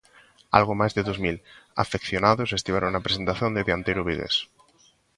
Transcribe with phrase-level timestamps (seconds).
[0.57, 1.37] Algo máis de dous mil
[1.83, 4.35] afeccionados estiveron na presentación do dianteiro vigués.